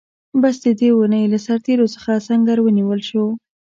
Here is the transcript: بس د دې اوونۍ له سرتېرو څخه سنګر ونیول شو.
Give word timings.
بس 0.41 0.55
د 0.65 0.67
دې 0.79 0.87
اوونۍ 0.93 1.23
له 1.33 1.37
سرتېرو 1.45 1.91
څخه 1.95 2.11
سنګر 2.27 2.57
ونیول 2.61 3.01
شو. 3.09 3.23